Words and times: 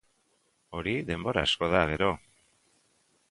Hori 0.79 0.93
denbora 1.09 1.43
asko 1.49 1.69
da, 1.75 1.83
gero! 1.91 2.09